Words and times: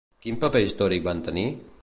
Quin 0.25 0.39
paper 0.43 0.61
històric 0.69 1.05
van 1.11 1.23
tenir? 1.29 1.47